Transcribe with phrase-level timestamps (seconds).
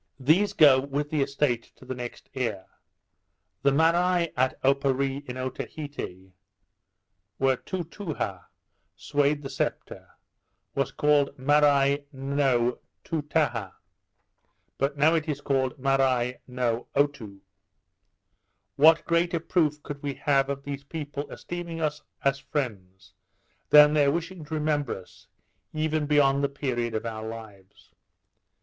[0.19, 2.65] These go with the estate to the next heir.
[3.61, 6.31] The Marai at Oparee in Otaheite,
[7.37, 8.45] when Tootaha
[8.95, 10.07] swayed the sceptre,
[10.73, 13.73] was called Marai no Tootaha;
[14.79, 17.41] but now it is called Marai no Otoo.
[18.77, 23.13] What greater proof could we have of these people esteeming us as friends,
[23.69, 25.27] than their wishing to remember us,
[25.73, 27.91] even beyond the period of our lives?